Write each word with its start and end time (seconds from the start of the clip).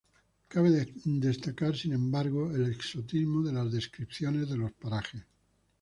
Cabe 0.49 0.71
destacar, 1.05 1.75
sin 1.75 1.93
embargo, 1.93 2.49
el 2.49 2.71
exotismo 2.71 3.43
de 3.43 3.53
las 3.53 3.71
descripciones 3.71 4.49
de 4.49 4.57
los 4.57 4.71
parajes. 4.71 5.21